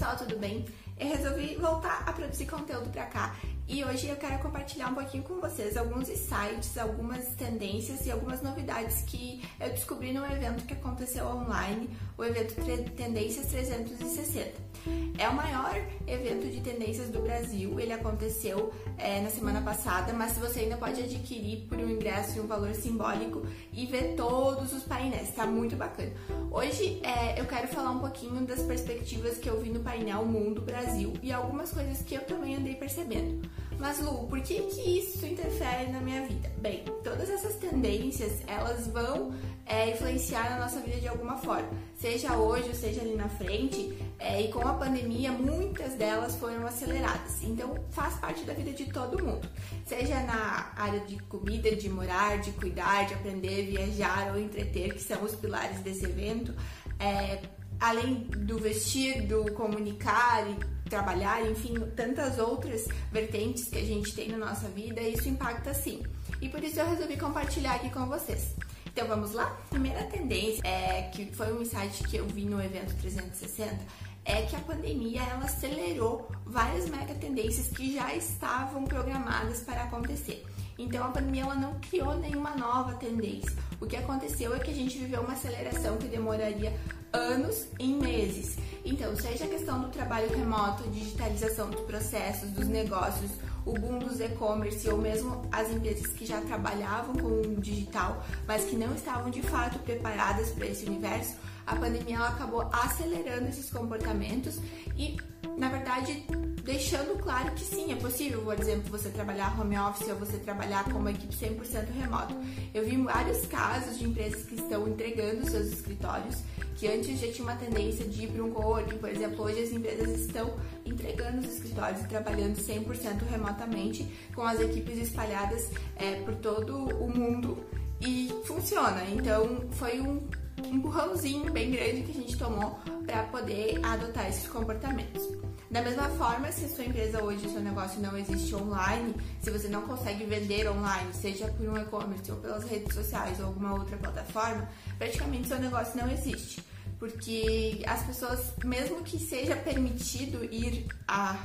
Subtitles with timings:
[0.00, 0.64] pessoal, tudo bem?
[0.98, 3.36] Eu resolvi voltar a produzir conteúdo para cá
[3.68, 8.40] e hoje eu quero compartilhar um pouquinho com vocês alguns insights, algumas tendências e algumas
[8.40, 11.90] novidades que eu descobri no evento que aconteceu online,
[12.20, 12.54] o evento
[12.94, 14.70] Tendências 360.
[15.18, 15.74] É o maior
[16.06, 21.02] evento de tendências do Brasil, ele aconteceu é, na semana passada, mas você ainda pode
[21.02, 23.42] adquirir por um ingresso e um valor simbólico
[23.72, 26.12] e ver todos os painéis, tá muito bacana.
[26.50, 30.60] Hoje é, eu quero falar um pouquinho das perspectivas que eu vi no painel Mundo
[30.60, 33.48] Brasil e algumas coisas que eu também andei percebendo.
[33.80, 36.52] Mas Lu, por que que isso interfere na minha vida?
[36.58, 39.32] Bem, todas essas tendências, elas vão
[39.64, 41.70] é, influenciar na nossa vida de alguma forma.
[41.98, 46.66] Seja hoje ou seja ali na frente, é, e com a pandemia, muitas delas foram
[46.66, 47.42] aceleradas.
[47.42, 49.48] Então, faz parte da vida de todo mundo.
[49.86, 55.02] Seja na área de comida, de morar, de cuidar, de aprender, viajar ou entreter, que
[55.02, 56.54] são os pilares desse evento.
[56.98, 57.40] É,
[57.80, 64.28] além do vestir, do comunicar e trabalhar, enfim, tantas outras vertentes que a gente tem
[64.28, 66.02] na nossa vida, isso impacta sim.
[66.42, 68.54] E por isso eu resolvi compartilhar aqui com vocês.
[68.86, 69.56] Então vamos lá?
[69.70, 73.78] Primeira tendência, é, que foi um insight que eu vi no evento 360,
[74.24, 80.44] é que a pandemia ela acelerou várias mega tendências que já estavam programadas para acontecer.
[80.76, 83.52] Então a pandemia ela não criou nenhuma nova tendência.
[83.80, 86.74] O que aconteceu é que a gente viveu uma aceleração que demoraria
[87.12, 88.56] anos em meses.
[88.84, 93.30] Então, seja a questão do trabalho remoto, digitalização dos processos, dos negócios,
[93.64, 98.64] o boom dos e-commerce ou mesmo as empresas que já trabalhavam com o digital, mas
[98.64, 101.36] que não estavam de fato preparadas para esse universo,
[101.66, 104.58] a pandemia ela acabou acelerando esses comportamentos
[104.96, 105.16] e,
[105.60, 106.24] na verdade,
[106.64, 110.84] deixando claro que sim, é possível, por exemplo, você trabalhar home office ou você trabalhar
[110.84, 112.34] com uma equipe 100% remoto.
[112.72, 116.38] Eu vi vários casos de empresas que estão entregando seus escritórios
[116.76, 119.70] que antes já tinha uma tendência de ir para um coworking, por exemplo, hoje as
[119.70, 120.54] empresas estão
[120.86, 127.06] entregando os escritórios e trabalhando 100% remotamente, com as equipes espalhadas é, por todo o
[127.06, 127.62] mundo
[128.00, 129.04] e funciona.
[129.10, 130.26] Então foi um
[130.72, 135.49] empurrãozinho bem grande que a gente tomou para poder adotar esses comportamentos.
[135.70, 139.68] Da mesma forma, se a sua empresa hoje, seu negócio não existe online, se você
[139.68, 143.96] não consegue vender online, seja por um e-commerce ou pelas redes sociais ou alguma outra
[143.96, 146.60] plataforma, praticamente seu negócio não existe.
[146.98, 151.38] Porque as pessoas, mesmo que seja permitido ir à,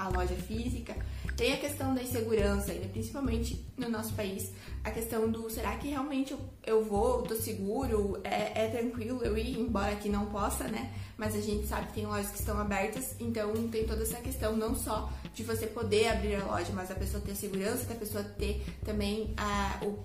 [0.00, 0.96] à loja física,
[1.36, 4.50] tem a questão da insegurança ainda, principalmente no nosso país,
[4.82, 9.36] a questão do será que realmente eu, eu vou, tô seguro, é, é tranquilo eu
[9.36, 10.92] ir, embora que não possa, né?
[11.16, 14.56] Mas a gente sabe que tem lojas que estão abertas, então tem toda essa questão
[14.56, 18.24] não só de você poder abrir a loja, mas a pessoa ter segurança, da pessoa
[18.24, 19.98] ter também a, o,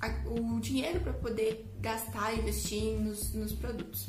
[0.00, 4.08] a, o dinheiro para poder gastar, investir nos, nos produtos.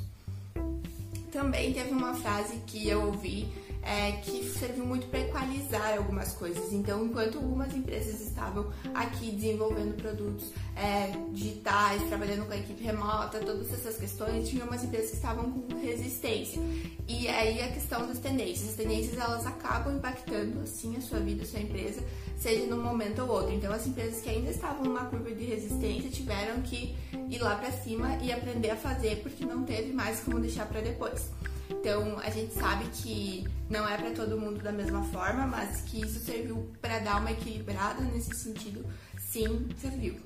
[1.32, 3.48] Também teve uma frase que eu ouvi
[3.84, 6.72] é, que serviu muito para equalizar algumas coisas.
[6.72, 13.40] Então, enquanto algumas empresas estavam aqui desenvolvendo produtos é, digitais, trabalhando com a equipe remota,
[13.40, 16.62] todas essas questões, tinha umas empresas que estavam com resistência.
[17.08, 18.70] E aí a questão das tendências.
[18.70, 22.04] As tendências elas acabam impactando assim a sua vida, a sua empresa,
[22.38, 23.54] seja num momento ou outro.
[23.54, 26.96] Então, as empresas que ainda estavam numa curva de resistência tiveram que
[27.30, 30.82] ir lá para cima e aprender a fazer, porque não teve mais como deixar para
[30.82, 31.30] depois.
[31.72, 36.02] Então a gente sabe que não é para todo mundo da mesma forma, mas que
[36.02, 38.86] isso serviu para dar uma equilibrada nesse sentido,
[39.18, 40.20] sim, serviu.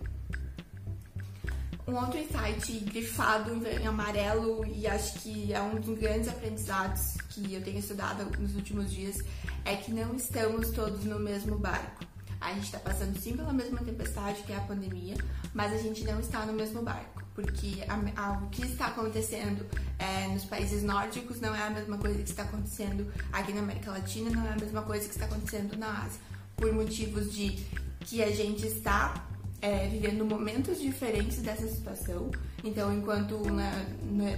[1.87, 7.53] Um outro insight grifado em amarelo e acho que é um dos grandes aprendizados que
[7.53, 9.17] eu tenho estudado nos últimos dias
[9.63, 12.03] é que não estamos todos no mesmo barco.
[12.41, 15.15] A gente está passando sim pela mesma tempestade que é a pandemia,
[15.53, 19.65] mas a gente não está no mesmo barco porque a, a, o que está acontecendo
[19.99, 23.91] é, nos países nórdicos não é a mesma coisa que está acontecendo aqui na América
[23.91, 26.21] Latina, não é a mesma coisa que está acontecendo na Ásia,
[26.55, 27.51] por motivos de
[27.99, 29.27] que a gente está
[29.61, 32.31] é, vivendo momentos diferentes dessa situação.
[32.63, 33.85] Então, enquanto na,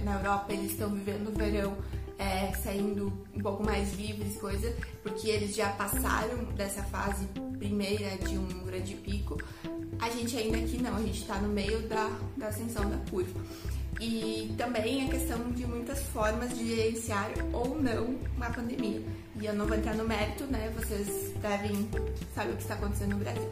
[0.04, 1.76] na Europa eles estão vivendo o verão
[2.18, 7.26] é, saindo um pouco mais livres, coisa, porque eles já passaram dessa fase
[7.58, 9.38] primeira de um grande pico,
[10.00, 13.40] a gente ainda aqui não, a gente está no meio da, da ascensão da curva.
[14.00, 19.02] E também a questão de muitas formas de gerenciar ou não uma pandemia.
[19.40, 20.72] E eu não vou entrar no mérito, né?
[20.76, 21.88] Vocês devem
[22.34, 23.50] saber o que está acontecendo no Brasil.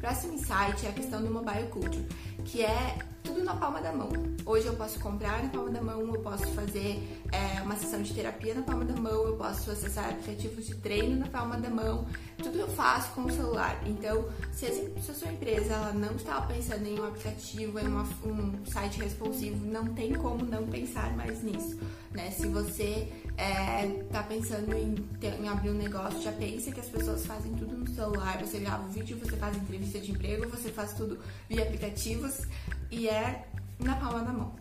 [0.00, 2.04] Próximo insight é a questão do mobile culture,
[2.44, 4.10] que é tudo na palma da mão.
[4.44, 8.12] Hoje eu posso comprar na palma da mão, eu posso fazer é, uma sessão de
[8.12, 12.06] terapia na palma da mão, eu posso acessar aplicativos de treino na palma da mão,
[12.38, 13.80] tudo eu faço com o celular.
[13.86, 17.86] Então, se a, se a sua empresa ela não está pensando em um aplicativo, em
[17.86, 21.78] uma, um site responsivo, não tem como não pensar mais nisso.
[22.12, 22.30] Né?
[22.32, 26.80] Se você está é, tá pensando em, ter, em, abrir um negócio, já pensa que
[26.80, 30.48] as pessoas fazem tudo no celular, você grava um vídeo, você faz entrevista de emprego,
[30.48, 31.18] você faz tudo
[31.48, 32.42] via aplicativos
[32.90, 33.44] e é
[33.78, 34.54] na palma da mão.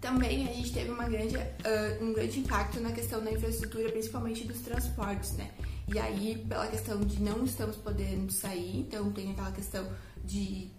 [0.00, 4.44] Também a gente teve uma grande, uh, um grande impacto na questão da infraestrutura, principalmente
[4.44, 5.50] dos transportes, né?
[5.92, 9.86] E aí, pela questão de não estamos podendo sair, então tem aquela questão
[10.24, 10.70] de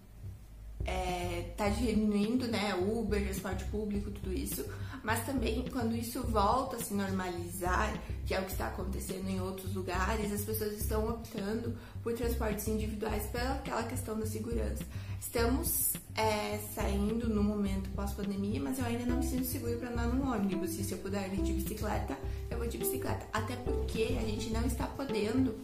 [0.85, 4.65] é, tá diminuindo, né, Uber, transporte público, tudo isso,
[5.03, 9.41] mas também quando isso volta a se normalizar, que é o que está acontecendo em
[9.41, 14.83] outros lugares, as pessoas estão optando por transportes individuais pela aquela questão da segurança.
[15.19, 20.07] Estamos é, saindo no momento pós-pandemia, mas eu ainda não me sinto seguro para andar
[20.07, 20.77] num ônibus.
[20.79, 22.17] E se eu puder ir de bicicleta,
[22.49, 23.25] eu vou de bicicleta.
[23.33, 25.55] Até porque a gente não está podendo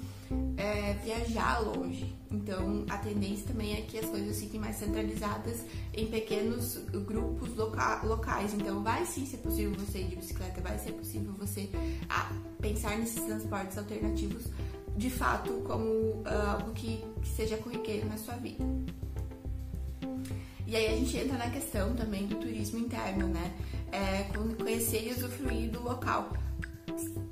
[0.57, 2.13] é, viajar longe.
[2.31, 5.63] Então, a tendência também é que as coisas fiquem mais centralizadas
[5.93, 8.53] em pequenos grupos loca locais.
[8.53, 11.69] Então, vai sim ser possível você ir de bicicleta, vai ser possível você
[12.09, 14.45] ah, pensar nesses transportes alternativos
[14.95, 18.63] de fato como uh, algo que, que seja corriqueiro na sua vida.
[20.73, 23.53] E aí a gente entra na questão também do turismo interno, né?
[23.91, 24.23] É,
[24.57, 26.33] conhecer e usufruir do local.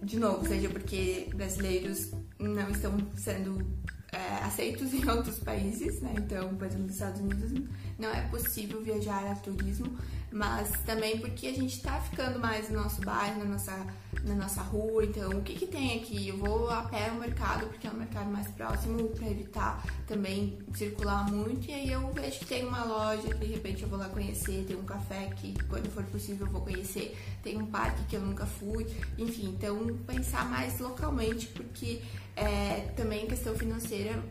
[0.04, 3.66] De novo, seja porque brasileiros não estão sendo
[4.12, 6.14] é, aceitos em outros países, né?
[6.18, 7.52] Então, por exemplo, nos Estados Unidos
[7.98, 9.98] não é possível viajar a turismo,
[10.32, 13.86] mas também porque a gente está ficando mais no nosso bairro, na nossa,
[14.24, 15.06] na nossa rua.
[15.06, 16.30] Então, o que, que tem aqui?
[16.30, 20.58] Eu vou a pé ao mercado, porque é o mercado mais próximo, para evitar também
[20.74, 21.70] circular muito.
[21.70, 24.66] E aí eu vejo que tem uma loja que de repente eu vou lá conhecer,
[24.66, 28.22] tem um café que quando for possível eu vou conhecer, tem um parque que eu
[28.22, 28.88] nunca fui.
[29.18, 32.02] Enfim, então pensar mais localmente, porque
[32.36, 34.22] é, também questão financeira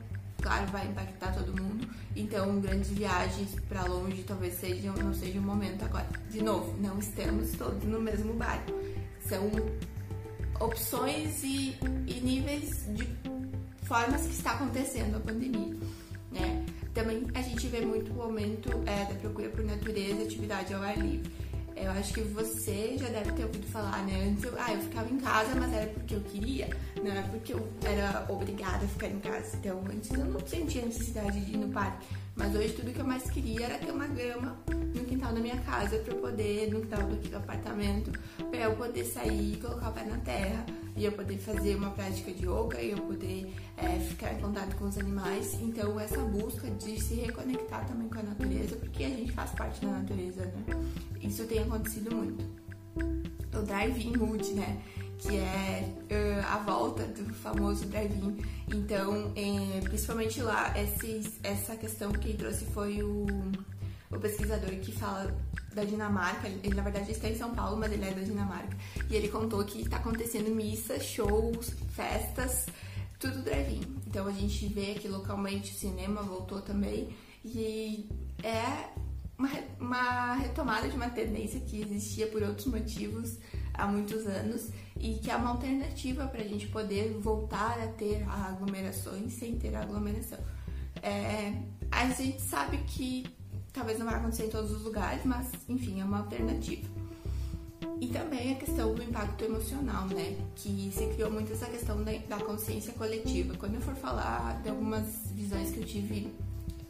[0.41, 1.87] claro, vai impactar todo mundo.
[2.17, 6.09] Então, grandes viagens para longe talvez sejam, não seja o momento agora.
[6.31, 8.73] De novo, não estamos todos no mesmo barco.
[9.27, 9.51] São
[10.59, 11.77] opções e,
[12.07, 13.09] e níveis de
[13.83, 15.77] formas que está acontecendo a pandemia,
[16.31, 16.65] né?
[16.95, 20.99] Também a gente vê muito o aumento é, da procura por natureza atividade ao ar
[20.99, 21.31] livre.
[21.83, 24.29] Eu acho que você já deve ter ouvido falar, né?
[24.29, 26.69] Antes eu, ah, eu ficava em casa, mas era porque eu queria,
[27.03, 29.57] não é porque eu era obrigada a ficar em casa.
[29.57, 32.07] Então, antes eu não sentia necessidade de ir no parque.
[32.37, 34.57] Mas hoje tudo que eu mais queria era ter uma grama
[34.95, 38.13] no quintal da minha casa para eu poder, no quintal do apartamento,
[38.51, 40.65] para eu poder sair e colocar o pé na terra
[40.97, 44.77] e eu poder fazer uma prática de yoga e eu poder é, ficar em contato
[44.77, 45.55] com os animais.
[45.61, 49.85] Então, essa busca de se reconectar também com a natureza, porque a gente faz parte
[49.85, 50.65] da natureza, né?
[51.31, 52.45] Isso tem acontecido muito.
[53.57, 54.83] O drive-in mood, né?
[55.17, 58.37] Que é uh, a volta do famoso drive-in.
[58.67, 63.27] Então, é, principalmente lá, esses, essa questão que trouxe foi o,
[64.11, 65.33] o pesquisador que fala
[65.73, 66.49] da Dinamarca.
[66.49, 68.77] Ele, na verdade, está em São Paulo, mas ele é da Dinamarca.
[69.09, 72.67] E ele contou que está acontecendo missas, shows, festas,
[73.21, 73.83] tudo drive-in.
[74.05, 77.09] Então, a gente vê que localmente o cinema voltou também.
[77.45, 78.09] E
[78.43, 78.89] é
[79.41, 79.51] uma,
[79.81, 83.39] uma retomada de uma tendência que existia por outros motivos
[83.75, 88.23] há muitos anos e que é uma alternativa para a gente poder voltar a ter
[88.29, 90.39] aglomerações sem ter aglomeração.
[91.03, 91.55] É,
[91.91, 93.25] a gente sabe que
[93.73, 96.89] Talvez não vai acontecer em todos os lugares, mas enfim, é uma alternativa.
[98.01, 100.37] E também a questão do impacto emocional, né?
[100.57, 103.55] Que se criou muito essa questão da, da consciência coletiva.
[103.57, 106.33] Quando eu for falar de algumas visões que eu tive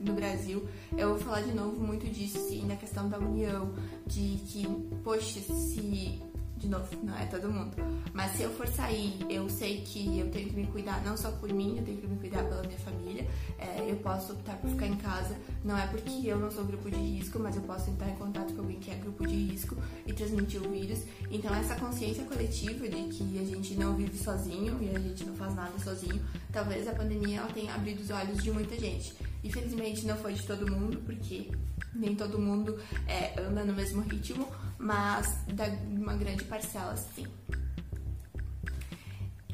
[0.01, 0.67] no Brasil,
[0.97, 3.73] eu vou falar de novo muito disso, sim, da questão da união,
[4.07, 4.67] de que,
[5.05, 6.21] poxa, se
[6.61, 7.75] de novo, não é todo mundo.
[8.13, 11.31] Mas se eu for sair, eu sei que eu tenho que me cuidar não só
[11.33, 13.27] por mim, eu tenho que me cuidar pela minha família.
[13.59, 16.91] É, eu posso optar por ficar em casa, não é porque eu não sou grupo
[16.91, 19.77] de risco, mas eu posso entrar em contato com alguém que é grupo de risco
[20.07, 21.01] e transmitir o vírus.
[21.31, 25.35] Então, essa consciência coletiva de que a gente não vive sozinho e a gente não
[25.35, 26.21] faz nada sozinho,
[26.53, 29.15] talvez a pandemia ela tenha abrido os olhos de muita gente.
[29.45, 31.51] Infelizmente, não foi de todo mundo, porque
[31.95, 34.49] nem todo mundo é, anda no mesmo ritmo,
[34.79, 37.27] mas da uma grande parcela sim.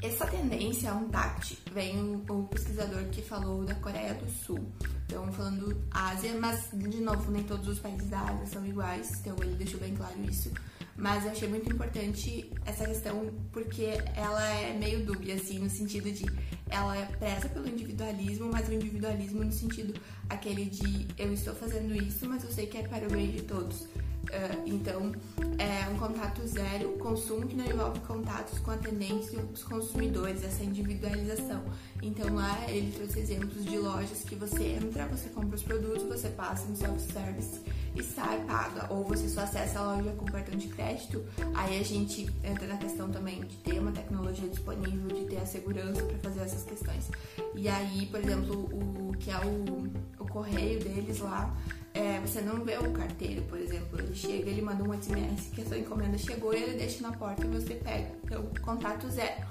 [0.03, 4.61] Essa tendência, um TACT, vem o pesquisador que falou da Coreia do Sul.
[5.07, 9.37] Então, falando Ásia, mas, de novo, nem todos os países da Ásia são iguais, então
[9.41, 10.51] ele deixou bem claro isso.
[10.97, 16.11] Mas eu achei muito importante essa questão porque ela é meio dúbia, assim, no sentido
[16.11, 16.25] de
[16.71, 19.95] ela é preza pelo individualismo, mas o individualismo no sentido
[20.29, 23.43] aquele de eu estou fazendo isso, mas eu sei que é para o bem de
[23.43, 23.87] todos.
[24.27, 25.13] Uh, então,
[25.59, 30.65] é um contato zero, consumo que não envolve contatos com atendentes e os consumidores, essa
[30.65, 31.63] individualização.
[32.03, 36.29] Então, lá ele trouxe exemplos de lojas que você entra, você compra os produtos, você
[36.29, 37.61] passa no self-service
[37.95, 38.93] e sai, paga.
[38.93, 41.25] Ou você só acessa a loja com cartão de crédito.
[41.55, 45.47] Aí a gente entra na questão também de ter uma tecnologia disponível, de ter a
[45.47, 47.11] segurança para fazer essas questões.
[47.55, 51.55] E aí, por exemplo, o que é o, o correio deles lá
[51.97, 55.63] é, você não vê o carteiro, por exemplo, ele chega, ele manda um SMS que
[55.63, 58.13] a sua encomenda chegou e ele deixa na porta e você pega.
[58.23, 59.47] Então, contato zero.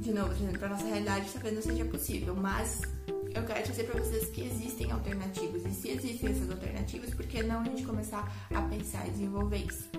[0.00, 2.82] De novo, para nossa realidade, talvez não seja possível, mas
[3.34, 5.64] eu quero dizer para vocês que existem alternativas.
[5.66, 9.58] E se existem essas alternativas, por que não a gente começar a pensar e desenvolver
[9.58, 9.90] isso?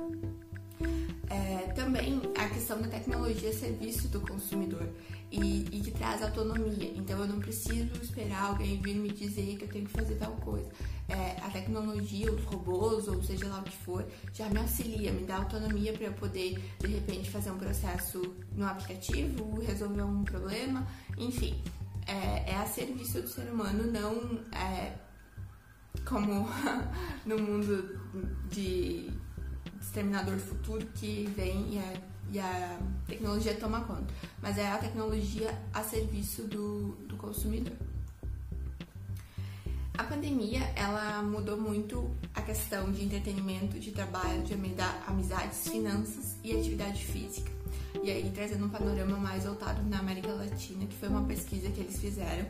[1.29, 4.87] É, também a questão da tecnologia serviço do consumidor
[5.31, 6.93] e, e, que traz autonomia.
[6.95, 10.31] Então eu não preciso esperar alguém vir me dizer que eu tenho que fazer tal
[10.37, 10.69] coisa
[11.09, 15.25] é, a tecnologia, os robôs, ou seja lá o que for, já me auxilia, me
[15.25, 18.21] dá autonomia para eu poder, de repente, fazer um processo
[18.53, 20.85] no aplicativo, resolver um problema,
[21.17, 21.61] enfim.
[22.05, 24.93] É, é a serviço do ser humano, não é,
[26.05, 26.47] como
[27.25, 27.99] no mundo
[28.49, 29.11] de
[29.87, 31.93] exterminador futuro que vem e a,
[32.31, 37.73] e a tecnologia toma conta, mas é a tecnologia a serviço do, do consumidor.
[39.97, 46.55] A pandemia, ela mudou muito a questão de entretenimento, de trabalho, de amizades, finanças e
[46.55, 47.51] atividade física.
[48.03, 51.79] E aí, trazendo um panorama mais voltado na América Latina, que foi uma pesquisa que
[51.79, 52.45] eles fizeram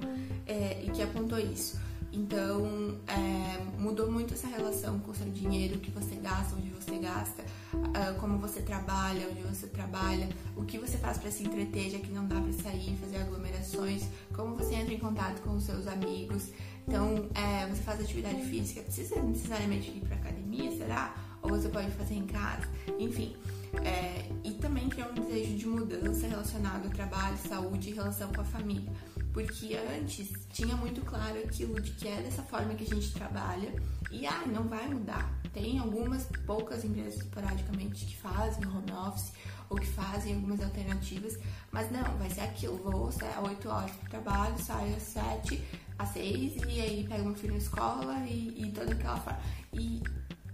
[0.45, 1.79] é, e que apontou isso.
[2.11, 6.69] Então, é, mudou muito essa relação com o seu dinheiro, o que você gasta, onde
[6.69, 11.43] você gasta, uh, como você trabalha, onde você trabalha, o que você faz para se
[11.43, 15.55] entreter, já que não dá para sair, fazer aglomerações, como você entra em contato com
[15.55, 16.49] os seus amigos.
[16.87, 21.13] Então, é, você faz atividade física, precisa necessariamente ir para academia, será?
[21.41, 23.35] Ou você pode fazer em casa, enfim.
[23.83, 28.41] É, e também criar um desejo de mudança relacionado ao trabalho, saúde e relação com
[28.41, 28.91] a família.
[29.37, 33.71] Porque antes tinha muito claro aquilo de que é dessa forma que a gente trabalha
[34.09, 35.31] e ah, não vai mudar.
[35.53, 39.33] Tem algumas poucas empresas esporadicamente que fazem home office
[39.69, 41.37] ou que fazem algumas alternativas,
[41.71, 45.63] mas não, vai ser aquilo, vou sair às 8 horas para trabalho, saio às 7,
[45.99, 49.39] às 6 e aí pego meu filho na escola e, e toda aquela forma.
[49.71, 50.01] E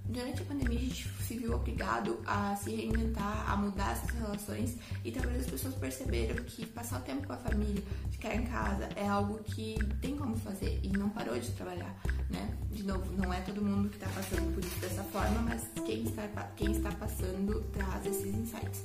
[0.05, 4.77] durante a pandemia a gente se viu obrigado a se reinventar, a mudar essas relações
[5.03, 7.81] e talvez as pessoas perceberam que passar o tempo com a família,
[8.11, 11.95] ficar em casa é algo que tem como fazer e não parou de trabalhar,
[12.29, 12.53] né?
[12.71, 16.03] De novo, não é todo mundo que está passando por isso dessa forma, mas quem
[16.03, 18.83] está, quem está passando traz esses insights.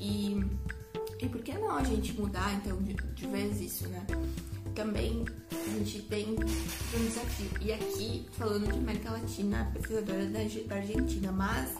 [0.00, 0.44] E,
[1.20, 4.04] e por que não a gente mudar então de, de vez isso, né?
[4.74, 7.50] Também a gente tem um desafio.
[7.60, 10.40] E aqui, falando de América Latina, pesquisadora da,
[10.74, 11.70] Argentina, mas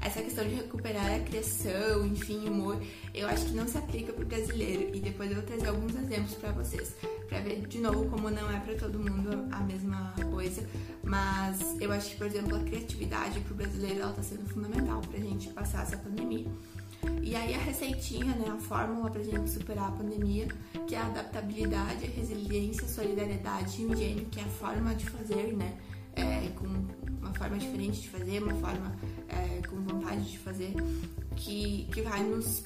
[0.00, 2.80] essa questão de recuperar a criação, enfim, humor,
[3.14, 4.94] eu acho que não se aplica para o brasileiro.
[4.94, 6.94] E depois eu vou trazer alguns exemplos para vocês,
[7.28, 10.62] para ver de novo como não é para todo mundo a mesma coisa.
[11.02, 15.18] Mas eu acho que, por exemplo, a criatividade para o brasileiro está sendo fundamental para
[15.18, 16.46] a gente passar essa pandemia.
[17.22, 20.48] E aí a receitinha, né, a fórmula pra gente superar a pandemia,
[20.86, 25.76] que é a adaptabilidade, resiliência, solidariedade e engenho, que é a forma de fazer, né,
[26.14, 28.94] é, com uma forma diferente de fazer, uma forma
[29.28, 30.74] é, com vontade de fazer,
[31.36, 32.64] que, que vai nos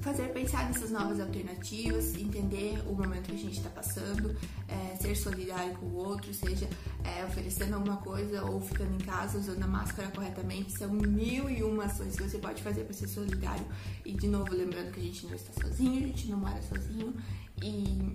[0.00, 4.34] fazer pensar nessas novas alternativas, entender o momento que a gente está passando,
[4.66, 6.68] é, ser solidário com o outro, seja
[7.04, 10.72] é, oferecendo alguma coisa ou ficando em casa usando a máscara corretamente.
[10.72, 13.66] São mil e uma ações que você pode fazer para ser solidário.
[14.04, 17.14] E de novo, lembrando que a gente não está sozinho, a gente não mora sozinho
[17.62, 18.12] e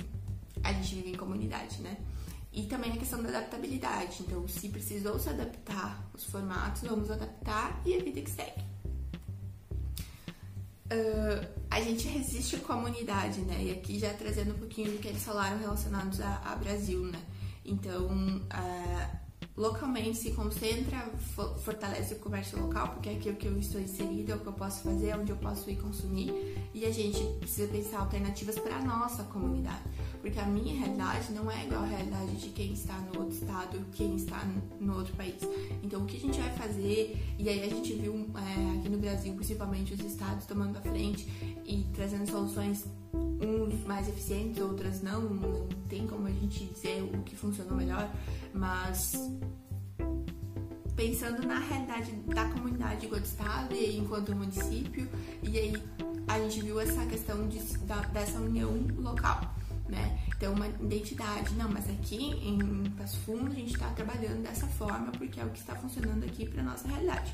[0.63, 1.97] a gente vive em comunidade, né?
[2.51, 4.23] E também a questão da adaptabilidade.
[4.23, 8.72] Então, se precisou se adaptar os formatos, vamos adaptar e a vida que segue
[10.91, 13.63] uh, a gente resiste comunidade, né?
[13.63, 17.21] E aqui já trazendo um pouquinho do que eles falaram relacionados a, a Brasil, né?
[17.65, 19.17] Então, uh,
[19.55, 20.99] localmente se concentra,
[21.63, 24.53] fortalece o comércio local, porque é aquilo que eu estou inserida, é o que eu
[24.53, 26.31] posso fazer, é onde eu posso ir consumir.
[26.73, 29.83] E a gente precisa pensar alternativas para a nossa comunidade
[30.23, 33.85] porque a minha realidade não é igual à realidade de quem está no outro estado,
[33.91, 34.41] quem está
[34.79, 35.35] no outro país.
[35.83, 38.97] Então, o que a gente vai fazer, e aí a gente viu é, aqui no
[38.99, 41.27] Brasil, principalmente os estados tomando a frente
[41.65, 47.21] e trazendo soluções, uns mais eficientes, outras não, não tem como a gente dizer o
[47.23, 48.09] que funcionou melhor,
[48.53, 49.29] mas
[50.95, 55.05] pensando na realidade da comunidade enquanto estado e enquanto município,
[55.43, 55.73] e aí
[56.29, 59.53] a gente viu essa questão de, da, dessa união local.
[59.93, 60.19] Né?
[60.35, 65.11] Então, uma identidade, não, mas aqui em Passo Fundo a gente está trabalhando dessa forma
[65.11, 67.31] porque é o que está funcionando aqui para nossa realidade.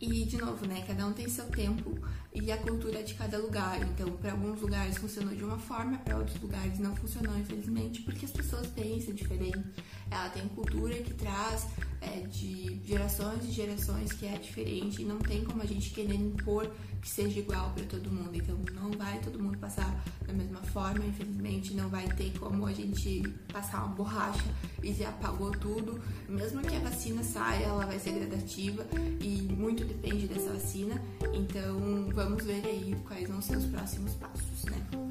[0.00, 1.98] E, de novo, né, cada um tem seu tempo
[2.32, 3.82] e a cultura de cada lugar.
[3.82, 8.24] Então, para alguns lugares funcionou de uma forma, para outros lugares não funcionou, infelizmente, porque
[8.24, 9.64] as pessoas pensam diferente.
[10.08, 11.66] Ela tem cultura que traz
[12.06, 16.14] é, de gerações e gerações que é diferente e não tem como a gente querer
[16.14, 16.70] impor
[17.00, 18.30] que seja igual para todo mundo.
[18.34, 22.72] Então, não vai todo mundo passar da mesma forma, infelizmente, não vai ter como a
[22.72, 23.22] gente
[23.52, 24.44] passar uma borracha
[24.82, 26.00] e já apagou tudo.
[26.28, 28.86] Mesmo que a vacina saia, ela vai ser gradativa
[29.20, 31.00] e muito depende dessa vacina.
[31.32, 35.05] Então, vamos ver aí quais vão ser os próximos passos, né?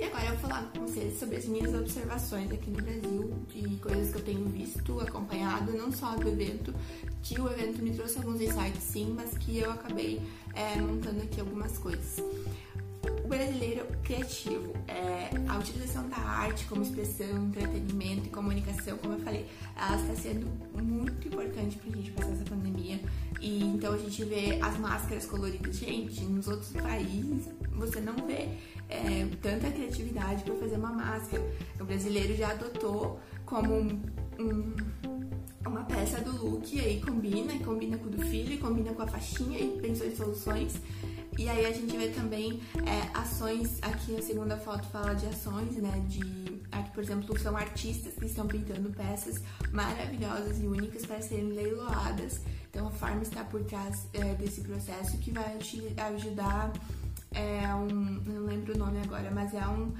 [0.00, 3.76] E agora eu vou falar com vocês sobre as minhas observações aqui no Brasil, de
[3.76, 6.74] coisas que eu tenho visto, acompanhado, não só do evento,
[7.22, 10.18] que o evento me trouxe alguns insights sim, mas que eu acabei
[10.54, 12.16] é, montando aqui algumas coisas.
[13.22, 19.18] O brasileiro criativo, é, a utilização da arte como expressão, entretenimento e comunicação, como eu
[19.18, 20.46] falei, ela está sendo
[20.82, 22.98] muito importante para a gente passar essa pandemia.
[23.38, 25.76] E então a gente vê as máscaras coloridas.
[25.76, 28.48] Gente, nos outros países você não vê
[28.90, 31.42] é, tanta criatividade para fazer uma máscara.
[31.80, 34.02] O brasileiro já adotou como um,
[34.38, 34.74] um,
[35.64, 38.92] uma peça do look e aí combina, e combina com o do filho, e combina
[38.92, 40.74] com a faixinha e pensou em soluções.
[41.38, 45.76] E aí a gente vê também é, ações, aqui a segunda foto fala de ações,
[45.76, 49.40] né, de aqui por exemplo são artistas que estão pintando peças
[49.72, 52.40] maravilhosas e únicas para serem leiloadas.
[52.68, 55.56] Então a Farm está por trás é, desse processo que vai
[56.14, 56.72] ajudar
[57.32, 59.92] é um, não lembro o nome agora, mas é um,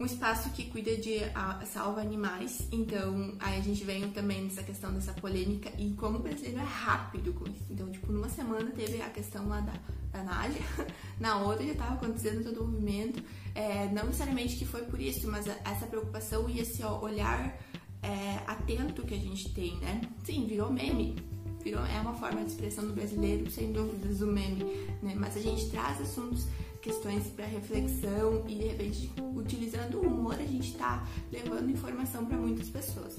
[0.00, 2.66] um espaço que cuida de a, salva animais.
[2.72, 6.64] Então, aí a gente vem também nessa questão dessa polêmica e como o brasileiro é
[6.64, 7.64] rápido com isso.
[7.70, 9.72] Então, tipo, numa semana teve a questão lá da,
[10.12, 10.62] da Nádia,
[11.18, 13.22] na outra já estava acontecendo todo o movimento.
[13.54, 17.56] É, não necessariamente que foi por isso, mas essa preocupação e esse ó, olhar
[18.02, 20.00] é, atento que a gente tem, né?
[20.24, 21.27] Sim, virou meme
[21.68, 24.64] virou, é uma forma de expressão do brasileiro, sem dúvidas, o meme,
[25.02, 25.14] né?
[25.14, 26.46] Mas a gente traz assuntos,
[26.80, 32.36] questões para reflexão e de repente, utilizando o humor, a gente está levando informação para
[32.36, 33.18] muitas pessoas.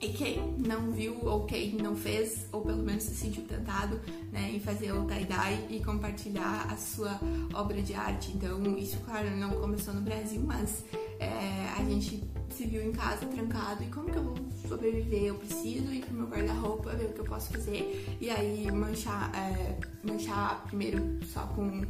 [0.00, 4.00] E quem não viu ou quem não fez, ou pelo menos se sentiu tentado
[4.32, 7.18] né, em fazer o tie-dye e compartilhar a sua
[7.54, 8.32] obra de arte.
[8.34, 10.84] Então, isso, claro, não começou no Brasil, mas
[11.18, 12.22] é, a gente
[12.54, 14.36] se viu em casa trancado e como que eu vou
[14.68, 15.24] sobreviver?
[15.24, 19.32] Eu preciso ir pro meu guarda-roupa, ver o que eu posso fazer e aí manchar,
[19.34, 21.82] é, manchar primeiro só com,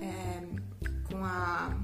[0.00, 0.46] é,
[1.10, 1.76] com a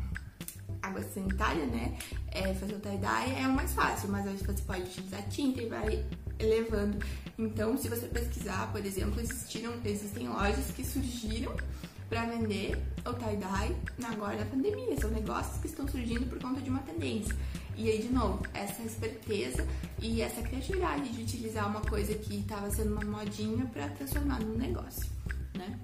[0.80, 1.98] água sanitária, né?
[2.28, 5.68] É, fazer o tie-dye é o mais fácil, mas aí você pode utilizar tinta e
[5.68, 6.04] vai
[6.38, 6.98] elevando.
[7.36, 11.52] Então, se você pesquisar, por exemplo, existiram, existem lojas que surgiram
[12.08, 15.00] para vender o tie-dye agora na pandemia.
[15.00, 17.34] São negócios que estão surgindo por conta de uma tendência.
[17.80, 19.66] E aí, de novo, essa esperteza
[20.02, 24.58] e essa criatividade de utilizar uma coisa que estava sendo uma modinha para transformar num
[24.58, 25.08] negócio,
[25.56, 25.80] né?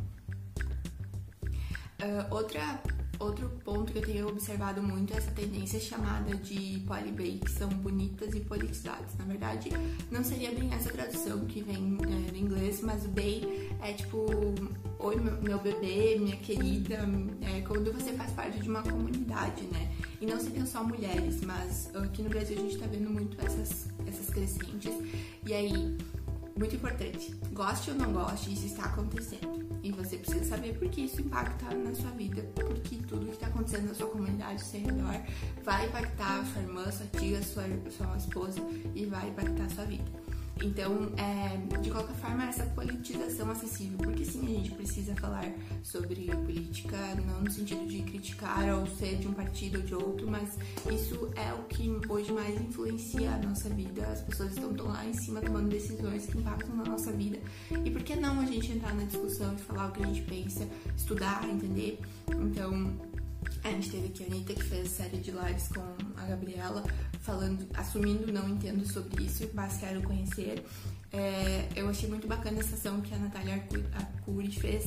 [1.99, 2.83] Uh, outra
[3.19, 7.69] Outro ponto que eu tenho observado muito é essa tendência chamada de polybay, que são
[7.69, 9.17] bonitas e politizadas.
[9.19, 9.71] Na verdade,
[10.11, 14.27] não seria bem essa tradução que vem é, no inglês, mas o bay é tipo,
[14.99, 16.99] oi meu bebê, minha querida,
[17.43, 19.93] é quando você faz parte de uma comunidade, né?
[20.21, 23.89] E não seriam só mulheres, mas aqui no Brasil a gente tá vendo muito essas,
[24.07, 24.93] essas crescentes.
[25.47, 25.97] E aí,
[26.57, 29.67] muito importante, goste ou não goste, isso está acontecendo.
[29.83, 33.47] E você precisa saber por que isso impacta na sua vida, porque tudo que está
[33.47, 35.21] acontecendo na sua comunidade, ao seu redor,
[35.63, 37.65] vai impactar sua irmã, sua tia, sua,
[37.97, 38.61] sua esposa
[38.95, 40.16] e vai impactar a sua vida.
[40.63, 45.51] Então, é, de qualquer forma, essa politização acessível, porque sim, a gente precisa falar
[45.83, 50.31] sobre política, não no sentido de criticar ou ser de um partido ou de outro,
[50.31, 50.57] mas
[50.91, 54.07] isso é o que hoje mais influencia a nossa vida.
[54.07, 57.39] As pessoas estão tão lá em cima tomando decisões que impactam na nossa vida.
[57.85, 60.23] E por que não a gente entrar na discussão e falar o que a gente
[60.23, 60.67] pensa,
[60.97, 62.01] estudar, entender?
[62.29, 62.93] Então,
[63.63, 66.85] a gente teve aqui a Anitta que fez série de lives com a Gabriela,
[67.21, 70.65] falando, assumindo não entendo sobre isso, mas quero conhecer.
[71.13, 74.87] É, eu achei muito bacana essa ação que a Natália Arcuri fez,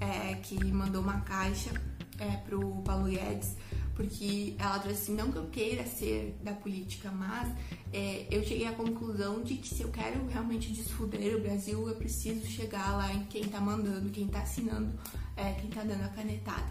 [0.00, 1.70] é, que mandou uma caixa
[2.18, 3.56] é, pro Paulo Guedes,
[3.94, 7.52] porque ela trouxe assim, não que eu queira ser da política, mas
[7.92, 11.94] é, eu cheguei à conclusão de que se eu quero realmente desfuder o Brasil, eu
[11.94, 14.92] preciso chegar lá em quem tá mandando, quem tá assinando,
[15.36, 16.66] é, quem tá dando a canetada.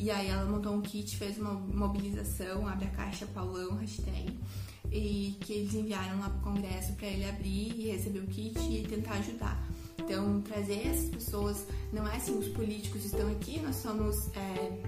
[0.00, 4.38] E aí ela montou um kit, fez uma mobilização, abre a caixa Paulão, hashtag.
[4.92, 8.86] e que eles enviaram lá pro congresso para ele abrir e receber o kit e
[8.88, 9.60] tentar ajudar.
[9.98, 14.80] Então, trazer essas pessoas, não é assim, os políticos estão aqui, nós somos é,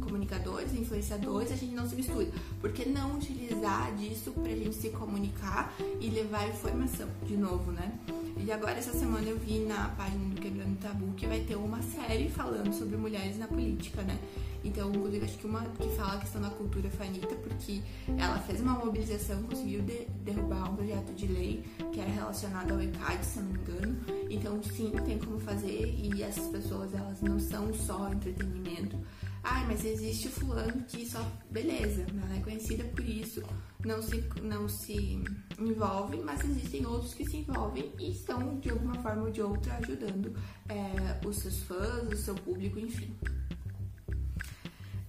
[0.00, 2.28] comunicadores, influenciadores, a gente não se mistura.
[2.60, 7.98] Por que não utilizar disso pra gente se comunicar e levar informação, de novo, né?
[8.38, 11.80] E agora, essa semana, eu vi na página do Quebrando Tabu que vai ter uma
[11.82, 14.18] série falando sobre mulheres na política, né?
[14.62, 17.80] Então, inclusive, acho que uma que fala a questão da cultura foi a Anitta, porque
[18.18, 22.80] ela fez uma mobilização, conseguiu de, derrubar um projeto de lei que era relacionado ao
[22.80, 23.96] ECAD, se não me engano.
[24.28, 28.96] Então, sim, tem como fazer e essas pessoas, elas não são só entretenimento.
[29.48, 31.24] Ai, mas existe fulano que só.
[31.48, 33.40] Beleza, ela é conhecida por isso,
[33.84, 35.22] não se, não se
[35.56, 39.74] envolve, mas existem outros que se envolvem e estão, de alguma forma ou de outra,
[39.76, 40.34] ajudando
[40.68, 43.16] é, os seus fãs, o seu público, enfim.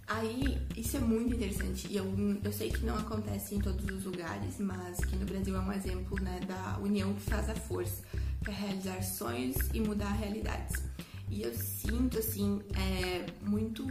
[0.05, 2.05] Aí, isso é muito interessante e eu,
[2.43, 5.73] eu sei que não acontece em todos os lugares, mas que no Brasil é um
[5.73, 8.03] exemplo né, da união que faz a força
[8.39, 10.86] para realizar sonhos e mudar realidades.
[11.29, 13.85] E eu sinto, assim, é, muito.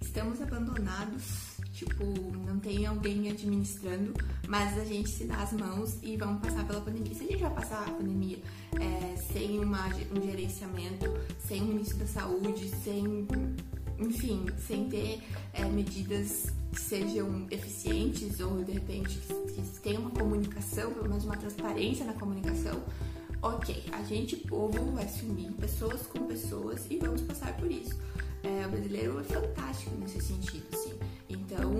[0.00, 2.04] Estamos abandonados, tipo,
[2.46, 4.12] não tem alguém administrando,
[4.48, 7.14] mas a gente se dá as mãos e vamos passar pela pandemia.
[7.14, 8.38] Se a gente vai passar a pandemia
[8.80, 11.06] é, sem uma, um gerenciamento,
[11.38, 13.26] sem o ministro da saúde, sem
[13.98, 20.10] enfim, sem ter é, medidas que sejam eficientes ou de repente que, que tenha uma
[20.10, 22.82] comunicação, pelo menos uma transparência na comunicação,
[23.42, 27.98] ok, a gente, povo, vai se unir, pessoas com pessoas e vamos passar por isso.
[28.42, 30.94] É, o brasileiro é fantástico nesse sentido, assim.
[31.28, 31.72] Então,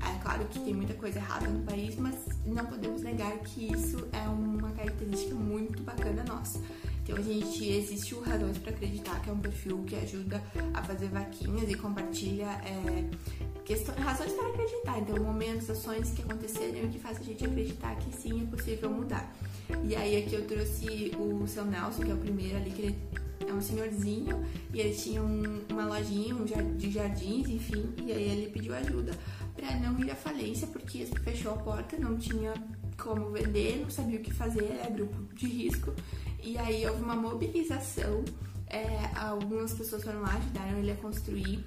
[0.00, 4.06] é claro que tem muita coisa errada no país, mas não podemos negar que isso
[4.12, 6.60] é uma característica muito bacana nossa.
[7.02, 10.42] Então a gente existe o Razões para Acreditar, que é um perfil que ajuda
[10.74, 13.04] a fazer vaquinhas e compartilha é,
[13.66, 14.98] questões, razões para acreditar.
[15.00, 19.34] Então, momentos, ações que aconteceram que fazem a gente acreditar que sim, é possível mudar.
[19.84, 22.98] E aí aqui eu trouxe o seu Nelson, que é o primeiro ali, que ele
[23.46, 28.22] é um senhorzinho e ele tinha um, uma lojinha um de jardins, enfim, e aí
[28.22, 29.12] ele pediu ajuda
[29.54, 32.54] para não ir à falência, porque fechou a porta, não tinha
[32.96, 35.92] como vender, não sabia o que fazer, era grupo de risco.
[36.42, 38.24] E aí houve uma mobilização,
[38.68, 41.64] é, algumas pessoas foram lá, ajudaram ele a construir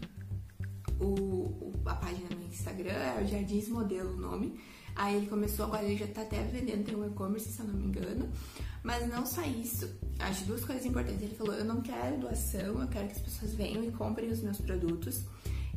[0.99, 4.59] o, a página no Instagram, é o Jardins Modelo o nome.
[4.95, 7.73] Aí ele começou, agora ele já tá até vendendo, tem um e-commerce, se eu não
[7.73, 8.29] me engano.
[8.83, 11.21] Mas não só isso, acho duas coisas importantes.
[11.21, 14.41] Ele falou: eu não quero doação, eu quero que as pessoas venham e comprem os
[14.41, 15.23] meus produtos.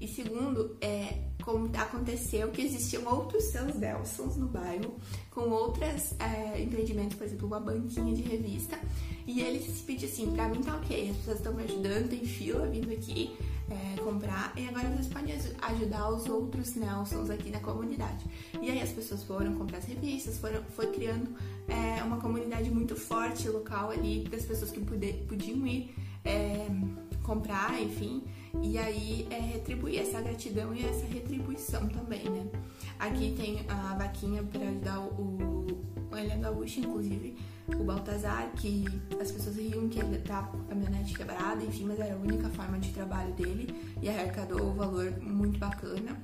[0.03, 1.15] E segundo, é,
[1.79, 4.97] aconteceu que existiam outros seus Nelsons no bairro,
[5.31, 8.77] com outros é, empreendimentos, por exemplo, uma banquinha de revista.
[9.29, 12.25] E ele se pediu assim: pra mim tá ok, as pessoas estão me ajudando, tem
[12.25, 13.37] fila vindo aqui
[13.71, 18.25] é, comprar, e agora vocês podem ajudar os outros Nelsons aqui na comunidade.
[18.61, 21.31] E aí as pessoas foram comprar as revistas, foram, foi criando
[21.69, 26.67] é, uma comunidade muito forte local ali, das pessoas que puder, podiam ir é,
[27.22, 28.22] comprar, enfim.
[28.62, 32.46] E aí é retribuir essa gratidão e essa retribuição também, né?
[32.98, 35.66] Aqui tem a vaquinha para ajudar o,
[36.11, 37.37] o Elian Gaúcho, inclusive,
[37.68, 38.85] o Baltazar, que
[39.20, 42.48] as pessoas riam que ele tá com a caminhonete quebrada, enfim, mas era a única
[42.50, 46.20] forma de trabalho dele e arrecadou um valor muito bacana.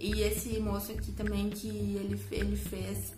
[0.00, 3.14] E esse moço aqui também que ele, ele fez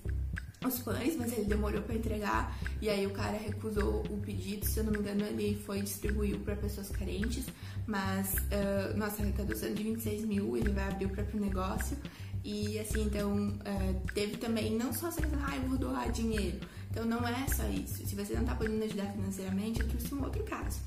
[0.67, 4.67] os pães, mas ele demorou para entregar e aí o cara recusou o pedido.
[4.67, 7.47] Se eu não me engano, ele foi distribuiu para pessoas carentes,
[7.87, 11.97] mas uh, nossa arrecadação de 26 mil, ele vai abrir o próprio negócio.
[12.45, 16.61] E assim, então uh, teve também não só essa ah, eu vou doar dinheiro.
[16.91, 18.07] Então não é só isso.
[18.07, 20.81] Se você não tá podendo ajudar financeiramente, eu trouxe um outro caso,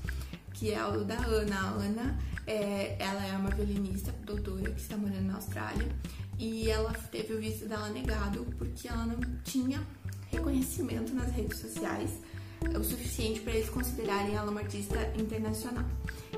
[0.52, 1.56] que é o da Ana.
[1.56, 5.88] A Ana, é, ela é uma violinista, doutora, que está morando na Austrália
[6.38, 9.82] e ela teve o visto dela negado porque ela não tinha
[10.30, 12.10] reconhecimento nas redes sociais
[12.78, 15.84] o suficiente para eles considerarem ela uma artista internacional.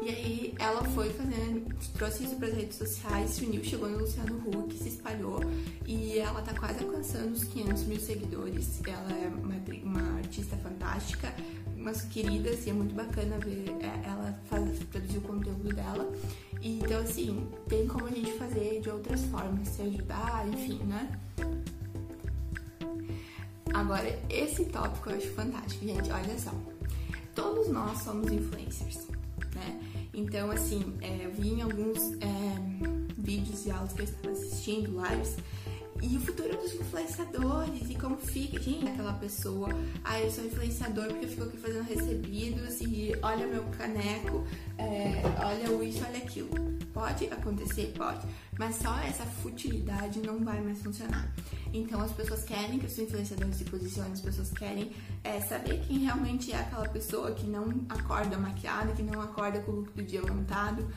[0.03, 3.99] E aí ela foi fazendo, trouxe isso para as redes sociais, se uniu, chegou no
[3.99, 5.41] Luciano Huck, se espalhou
[5.87, 8.81] e ela tá quase alcançando os 500 mil seguidores.
[8.87, 9.55] Ela é uma,
[9.85, 11.35] uma artista fantástica,
[11.87, 14.37] umas queridas e é muito bacana ver é, ela
[14.91, 16.13] produzir o conteúdo dela.
[16.61, 21.09] E, então, assim, tem como a gente fazer de outras formas, se ajudar, enfim, né?
[23.73, 26.11] Agora, esse tópico eu acho fantástico, gente.
[26.11, 26.51] Olha só.
[27.37, 29.07] Todos nós somos influencers,
[29.55, 29.81] né?
[30.13, 35.01] Então, assim, é, eu vi em alguns é, vídeos e aulas que eu estava assistindo,
[35.03, 35.37] lives,
[36.03, 39.69] e o futuro dos influenciadores e como fica, gente, aquela pessoa,
[40.05, 44.47] ah, eu sou influenciador porque eu fico aqui fazendo recebidos e olha meu caneco,
[44.79, 46.77] é, olha isso, olha aquilo.
[46.93, 47.93] Pode acontecer?
[47.97, 48.27] Pode,
[48.59, 51.31] mas só essa futilidade não vai mais funcionar.
[51.73, 55.99] Então as pessoas querem que os influenciadores se posicionem, as pessoas querem é, saber quem
[55.99, 60.03] realmente é aquela pessoa que não acorda maquiada, que não acorda com o look do
[60.03, 60.89] dia montado,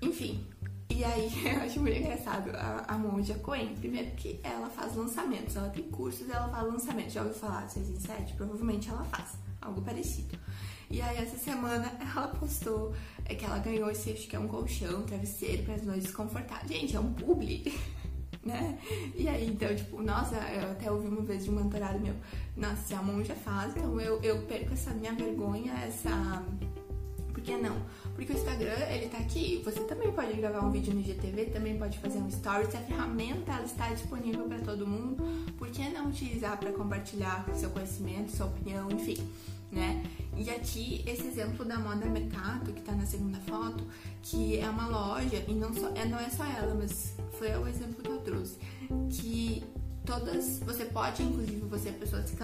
[0.00, 0.46] enfim.
[0.90, 3.74] E aí eu acho muito engraçado a, a Monja Coen.
[3.76, 7.12] Primeiro que ela faz lançamentos, ela tem cursos, ela faz lançamentos.
[7.12, 8.34] Já ouviu falar de 6 em 7?
[8.34, 10.38] Provavelmente ela faz algo parecido.
[10.90, 12.94] E aí essa semana ela postou
[13.24, 16.70] que ela ganhou esse acho que é um colchão, um travesseiro para as noites confortáveis.
[16.70, 17.72] Gente, é um publi.
[18.44, 18.78] né?
[19.14, 22.14] E aí, então, tipo, nossa, eu até ouvi uma vez de um mentorado meu,
[22.56, 26.42] nossa, se a monja faz, então eu, eu perco essa minha vergonha, essa.
[27.32, 27.76] Por que não?
[28.14, 31.76] Porque o Instagram, ele tá aqui, você também pode gravar um vídeo no IGTV, também
[31.76, 35.24] pode fazer um stories, a ferramenta, ela está disponível para todo mundo,
[35.58, 39.16] por que não utilizar para compartilhar seu conhecimento, sua opinião, enfim,
[39.72, 40.04] né?
[40.36, 43.84] E aqui, esse exemplo da Moda Mercado, que tá na segunda foto,
[44.22, 47.66] que é uma loja, e não, só, é, não é só ela, mas foi o
[47.66, 48.58] exemplo que eu trouxe,
[49.10, 49.64] que
[50.04, 52.36] todas, você pode, inclusive, você, pessoa, se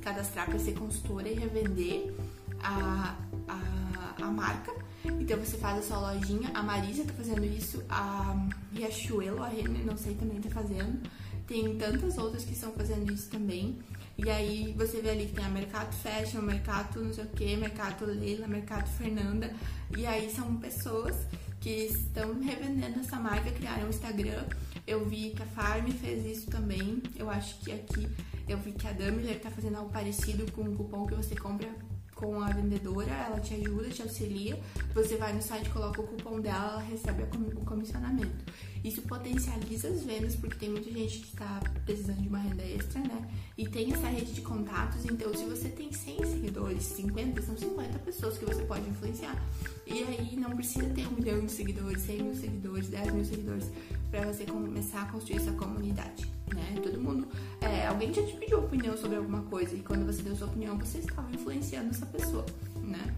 [0.00, 2.12] cadastrar para ser consultora e revender
[2.60, 4.72] a, a, a marca.
[5.04, 9.84] Então você faz a sua lojinha, a Marisa tá fazendo isso, a Riachuelo, a Rene,
[9.84, 10.98] não sei, também tá fazendo.
[11.46, 13.78] Tem tantas outras que estão fazendo isso também.
[14.16, 17.56] E aí você vê ali que tem a Mercado Fashion, Mercado não sei o que,
[17.56, 19.54] Mercado Leila, Mercado Fernanda.
[19.96, 21.14] E aí são pessoas
[21.60, 24.44] que estão revendendo essa marca, criaram um Instagram.
[24.86, 27.02] Eu vi que a Farm fez isso também.
[27.16, 28.08] Eu acho que aqui
[28.48, 31.68] eu vi que a Daimler tá fazendo algo parecido com o cupom que você compra
[32.14, 34.58] com a vendedora, ela te ajuda, te auxilia.
[34.94, 38.44] Você vai no site, coloca o cupom dela, ela recebe o comissionamento.
[38.84, 43.00] Isso potencializa as vendas, porque tem muita gente que está precisando de uma renda extra,
[43.00, 43.30] né?
[43.56, 47.98] E tem essa rede de contatos, então se você tem 100 seguidores, 50, são 50
[48.00, 49.42] pessoas que você pode influenciar.
[49.86, 53.70] E aí não precisa ter um milhão de seguidores, 100 mil seguidores, 10 mil seguidores,
[54.10, 56.80] para você começar a construir essa comunidade né?
[56.82, 57.28] Todo mundo.
[57.60, 60.78] É, alguém já te pediu opinião sobre alguma coisa e quando você deu sua opinião,
[60.78, 62.46] você estava influenciando essa pessoa,
[62.82, 63.14] né?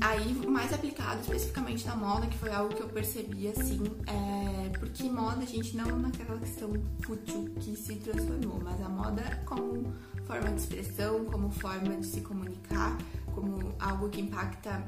[0.00, 5.04] Aí, mais aplicado especificamente na moda, que foi algo que eu percebi assim, é, porque
[5.04, 9.92] moda, gente, não naquela questão fútil que se transformou, mas a moda como
[10.26, 12.96] forma de expressão, como forma de se comunicar,
[13.34, 14.82] como algo que impacta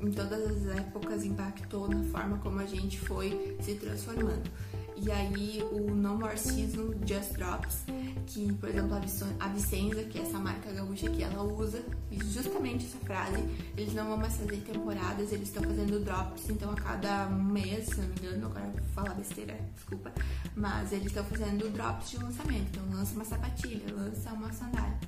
[0.00, 4.50] em todas as épocas, impactou na forma como a gente foi se transformando.
[4.96, 7.84] E aí o No More Season Just Drops,
[8.26, 8.94] que por exemplo
[9.38, 13.44] a Vicenza, que é essa marca gaúcha que ela usa justamente essa frase,
[13.76, 18.00] eles não vão mais fazer temporadas, eles estão fazendo drops, então a cada mês, se
[18.00, 20.12] não me engano, agora vou falar besteira, desculpa,
[20.56, 24.98] mas eles estão fazendo drops de lançamento, então lança uma sapatilha, lança uma sandália.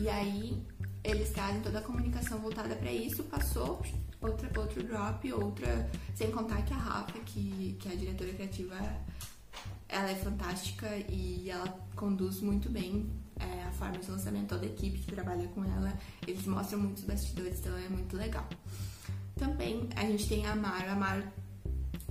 [0.00, 0.62] E aí
[1.04, 3.82] eles trazem toda a comunicação voltada para isso, passou
[4.22, 5.90] outra, outro drop, outra.
[6.14, 8.76] Sem contar que a Rafa, que, que é a diretora criativa,
[9.88, 14.68] ela é fantástica e ela conduz muito bem é, a forma de lançamento, toda a
[14.68, 15.92] equipe que trabalha com ela.
[16.26, 18.48] Eles mostram muitos bastidores, então é muito legal.
[19.36, 21.32] Também a gente tem a Mar, a Mar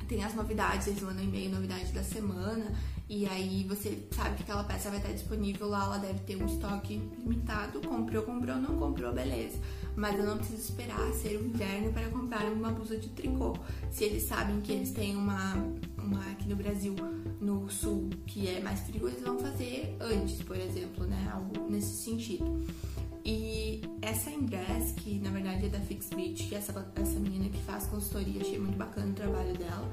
[0.07, 2.71] tem as novidades, eles mandam e-mail, novidade da semana.
[3.07, 6.45] E aí você sabe que aquela peça vai estar disponível lá, ela deve ter um
[6.45, 7.81] estoque limitado.
[7.81, 9.59] Comprou, comprou, não comprou, beleza.
[9.95, 13.55] Mas eu não preciso esperar ser o inverno para comprar uma blusa de tricô.
[13.89, 15.55] Se eles sabem que eles têm uma,
[15.97, 16.95] uma aqui no Brasil,
[17.39, 21.29] no sul, que é mais frio, eles vão fazer antes, por exemplo, né?
[21.33, 22.63] Algo nesse sentido.
[23.23, 27.49] E essa Ingress, que na verdade é da Fix Beach, que é essa, essa menina
[27.49, 29.91] que faz consultoria, achei muito bacana o trabalho dela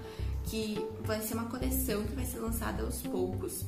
[0.49, 3.67] que vai ser uma coleção que vai ser lançada aos poucos,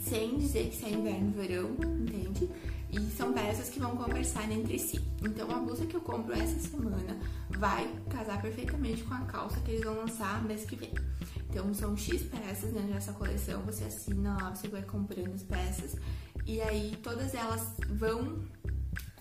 [0.00, 2.48] sem dizer que se é inverno, verão, entende?
[2.90, 5.00] E são peças que vão conversar entre si.
[5.22, 7.18] Então a blusa que eu compro essa semana
[7.50, 10.94] vai casar perfeitamente com a calça que eles vão lançar mês que vem.
[11.50, 15.96] Então são X peças dentro dessa coleção, você assina lá, você vai comprando as peças
[16.46, 18.42] e aí todas elas vão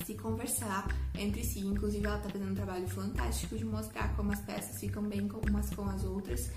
[0.05, 1.59] se conversar entre si.
[1.59, 5.69] Inclusive, ela tá fazendo um trabalho fantástico de mostrar como as peças ficam bem umas
[5.71, 6.49] com as outras.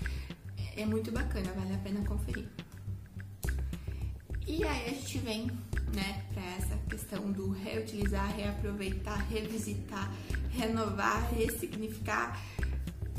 [0.77, 2.47] É muito bacana, vale a pena conferir.
[4.47, 5.47] E aí a gente vem,
[5.93, 10.11] né, para essa questão do reutilizar, reaproveitar, revisitar,
[10.49, 12.41] renovar, ressignificar,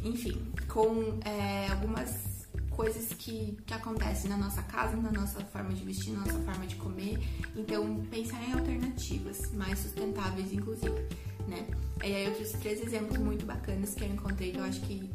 [0.03, 2.33] enfim, com é, algumas
[2.71, 6.67] coisas que, que acontecem na nossa casa, na nossa forma de vestir, na nossa forma
[6.67, 7.19] de comer.
[7.55, 10.95] Então, pensar em alternativas mais sustentáveis, inclusive.
[11.49, 11.67] Né?
[12.03, 15.09] E aí outros três exemplos muito bacanas que eu encontrei que eu acho que,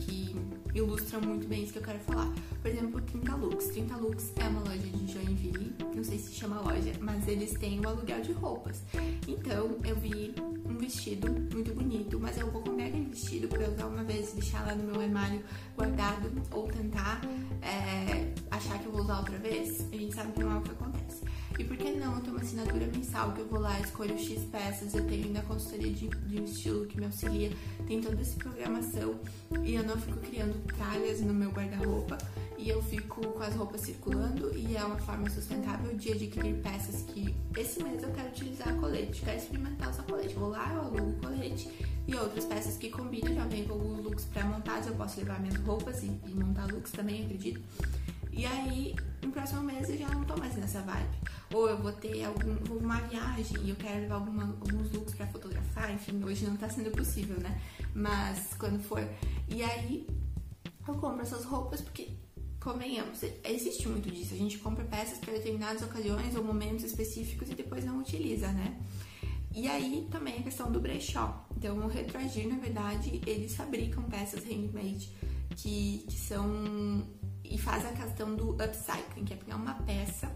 [0.00, 0.36] que
[0.74, 2.32] ilustram muito bem isso que eu quero falar.
[2.60, 3.66] Por exemplo, 30 Lux.
[3.68, 7.78] 30 Lux é uma loja de Joinville, não sei se chama loja, mas eles têm
[7.80, 8.82] o aluguel de roupas.
[9.28, 13.86] Então eu vi um vestido muito bonito, mas eu vou comprar aquele vestido eu usar
[13.86, 15.42] uma vez, deixar lá no meu armário
[15.76, 17.20] guardado ou tentar
[17.62, 19.86] é, achar que eu vou usar outra vez.
[19.92, 21.21] A gente sabe que não é o que acontece.
[21.58, 24.94] E por que não tenho uma assinatura mensal que eu vou lá, escolho X peças,
[24.94, 27.52] eu tenho ainda a consultoria de, de um estilo que me auxilia,
[27.86, 29.14] tem toda essa programação
[29.62, 32.18] e eu não fico criando tralhas no meu guarda-roupa
[32.58, 37.02] e eu fico com as roupas circulando e é uma forma sustentável de adquirir peças
[37.02, 40.34] que esse mês eu quero utilizar colete, quero experimentar usar colete.
[40.34, 41.68] Vou lá, eu alugo colete
[42.06, 45.56] e outras peças que combinam, já vem com alguns looks pré-montados, eu posso levar minhas
[45.56, 47.60] roupas e, e montar looks também, acredito.
[48.32, 51.18] E aí, no próximo mês eu já não tô mais nessa vibe.
[51.52, 55.26] Ou eu vou ter algum, uma viagem e eu quero levar alguma, alguns looks para
[55.26, 57.60] fotografar, enfim, hoje não tá sendo possível, né?
[57.94, 59.06] Mas quando for.
[59.48, 60.06] E aí
[60.88, 62.08] eu compro essas roupas porque,
[62.58, 64.32] convenhamos, existe muito disso.
[64.32, 68.80] A gente compra peças para determinadas ocasiões ou momentos específicos e depois não utiliza, né?
[69.54, 71.46] E aí também a questão do brechó.
[71.54, 75.12] Então o Retroagir, na verdade, eles fabricam peças handmade
[75.54, 77.06] que, que são
[77.52, 80.32] e faz a questão do upcycling, que é pegar uma peça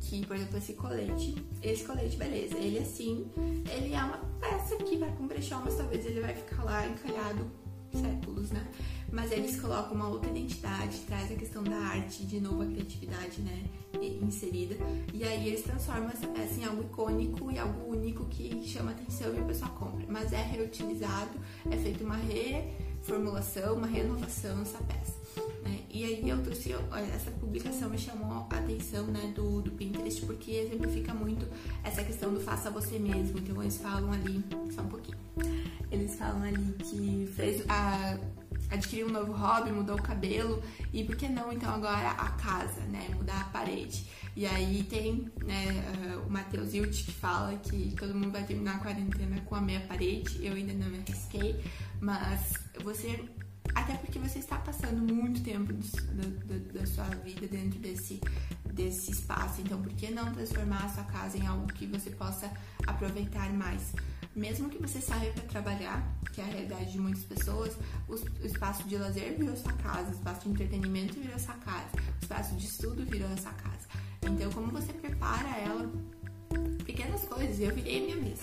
[0.00, 3.26] que, por exemplo, esse colete, esse colete, beleza, ele assim,
[3.72, 7.50] ele é uma peça que vai com brechó, mas talvez ele vai ficar lá encalhado
[7.92, 8.66] séculos, né?
[9.10, 13.42] Mas eles colocam uma outra identidade, traz a questão da arte, de novo a criatividade,
[13.42, 13.64] né,
[14.22, 14.74] inserida.
[15.12, 19.34] E aí eles transformam essa peça em algo icônico e algo único que chama atenção
[19.34, 20.06] e a pessoa compra.
[20.08, 21.38] Mas é reutilizado,
[21.70, 25.12] é feita uma reformulação, uma renovação nessa peça.
[25.92, 26.74] E aí eu trouxe
[27.14, 31.46] essa publicação me chamou a atenção né, do, do Pinterest porque exemplifica muito
[31.84, 33.38] essa questão do faça você mesmo.
[33.38, 34.42] Então eles falam ali,
[34.74, 35.18] só um pouquinho.
[35.90, 38.18] Eles falam ali que fez a
[38.70, 40.62] adquiriu um novo hobby, mudou o cabelo
[40.94, 44.06] e por que não então agora a casa, né, mudar a parede.
[44.34, 45.84] E aí tem né,
[46.26, 49.80] o Matheus Hilt que fala que todo mundo vai terminar a quarentena com a meia
[49.80, 50.38] parede.
[50.40, 51.62] Eu ainda não me arrisquei,
[52.00, 53.22] mas você
[53.74, 58.20] até porque você está passando muito tempo da, da, sua vida dentro desse,
[58.72, 59.60] desse espaço.
[59.60, 62.50] Então, por que não transformar a sua casa em algo que você possa
[62.86, 63.92] aproveitar mais?
[64.34, 67.76] Mesmo que você saia para trabalhar, que é a realidade de muitas pessoas,
[68.08, 71.90] o, o espaço de lazer virou sua casa, o espaço de entretenimento virou sua casa,
[71.94, 73.86] o espaço de estudo virou sua casa.
[74.22, 75.92] Então, como você prepara ela?
[76.84, 77.60] Pequenas coisas.
[77.60, 78.42] Eu virei minha mesa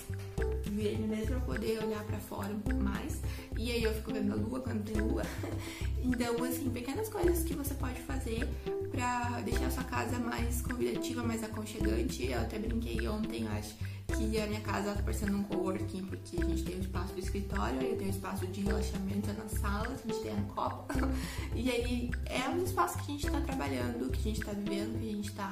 [0.80, 3.20] virei minha mesa para poder olhar para fora um pouco mais.
[3.56, 5.22] E aí eu fico vendo a lua quando tem lua.
[6.02, 8.48] Então, assim, pequenas coisas que você pode fazer
[8.90, 12.26] para deixar a sua casa mais convidativa, mais aconchegante.
[12.26, 13.74] Eu até brinquei ontem, acho,
[14.16, 17.20] que a minha casa tá parecendo um coworking, porque a gente tem o espaço do
[17.20, 20.94] escritório, eu tenho o espaço de relaxamento na sala, a gente tem a copa.
[21.54, 24.98] E aí é um espaço que a gente tá trabalhando, que a gente tá vivendo,
[24.98, 25.50] que a gente tá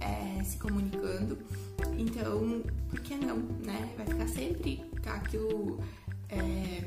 [0.00, 1.38] é, se comunicando.
[1.96, 3.92] Então, por que não, né?
[3.96, 5.80] Vai ficar sempre aquilo.
[6.28, 6.84] É,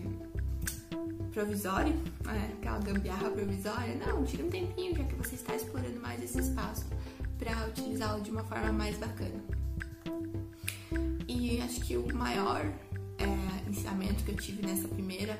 [1.31, 1.93] provisório,
[2.25, 2.51] né?
[2.59, 3.95] aquela gambiarra provisória.
[3.95, 6.85] Não, tira um tempinho, já que você está explorando mais esse espaço
[7.39, 9.60] para utilizá-lo de uma forma mais bacana.
[11.71, 12.65] Acho que o maior
[13.17, 15.39] é, ensinamento que eu tive nessa primeira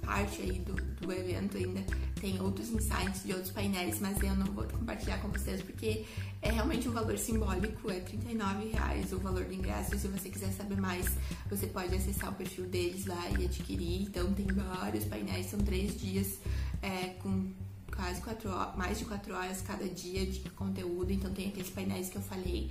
[0.00, 1.82] parte aí do, do evento ainda
[2.20, 6.06] tem outros insights de outros painéis, mas eu não vou compartilhar com vocês porque
[6.40, 9.98] é realmente um valor simbólico, é R$ reais o valor do ingresso.
[9.98, 11.04] Se você quiser saber mais,
[11.50, 14.02] você pode acessar o perfil deles lá e adquirir.
[14.02, 16.38] Então tem vários painéis, são três dias
[16.80, 17.50] é, com
[17.92, 21.10] quase quatro horas, mais de quatro horas cada dia de conteúdo.
[21.10, 22.70] Então tem aqueles painéis que eu falei.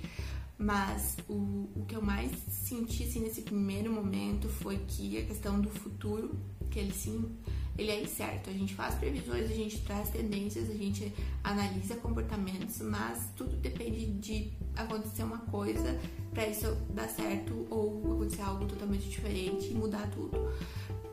[0.62, 5.60] Mas o, o que eu mais senti assim, nesse primeiro momento foi que a questão
[5.60, 6.38] do futuro,
[6.70, 7.36] que ele sim
[7.76, 8.48] ele é incerto.
[8.48, 14.06] A gente faz previsões, a gente traz tendências, a gente analisa comportamentos, mas tudo depende
[14.06, 15.98] de acontecer uma coisa
[16.30, 20.36] para isso dar certo ou acontecer algo totalmente diferente e mudar tudo.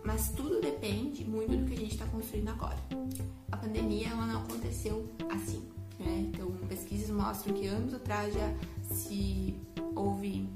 [0.05, 2.77] Mas tudo depende muito do que a gente está construindo agora.
[3.51, 5.78] A pandemia ela não aconteceu assim.
[5.99, 6.29] Né?
[6.31, 8.53] Então, pesquisas mostram que anos atrás já
[8.89, 9.55] se
[9.95, 10.49] houve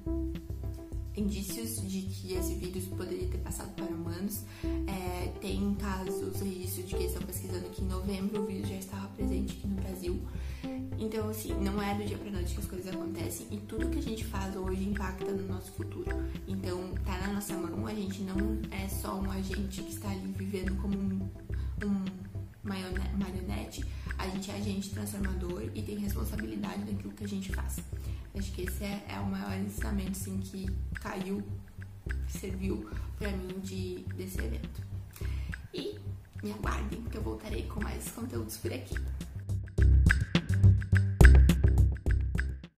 [1.16, 4.44] indícios de que esse vírus poderia ter passado para humanos.
[4.88, 9.08] É, tem casos, registros de que estão pesquisando que em novembro o vírus já estava
[9.10, 10.22] presente aqui no Brasil.
[10.98, 14.00] Então, assim, não é do dia para noite que as coisas acontecem e tudo que
[14.00, 16.12] a gente faz hoje impacta no nosso futuro.
[16.48, 20.34] Então, tá na nossa mão, a gente não é só um agente que está ali
[20.38, 21.30] vivendo como um,
[21.86, 22.06] um
[22.64, 23.86] marionete,
[24.18, 27.78] a gente é agente transformador e tem responsabilidade daquilo que a gente faz.
[28.36, 31.44] Acho que esse é, é o maior ensinamento assim, que caiu
[32.28, 34.82] que serviu para mim de, desse evento.
[35.74, 36.00] E
[36.44, 38.96] me aguardem que eu voltarei com mais conteúdos por aqui.